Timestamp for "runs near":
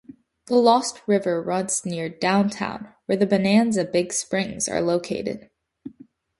1.43-2.09